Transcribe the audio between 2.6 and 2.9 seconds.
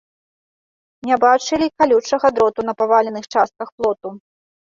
на